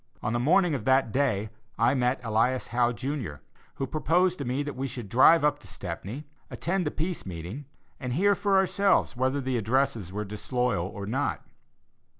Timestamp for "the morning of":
0.33-0.83